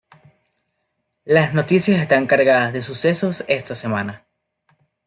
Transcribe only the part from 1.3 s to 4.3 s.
noticias están cargadas de sucesos esta semana